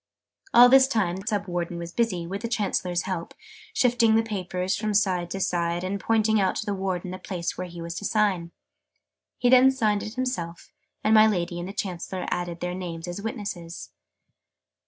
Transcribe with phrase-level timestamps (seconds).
[0.51, 3.35] All this time the Sub Warden was busy, with the Chancellor's help,
[3.71, 7.55] shifting the papers from side to side, and pointing out to the Warden the place
[7.55, 8.49] whew he was to sign.
[9.37, 10.71] He then signed it himself,
[11.03, 13.91] and my Lady and the Chancellor added their names as witnesses.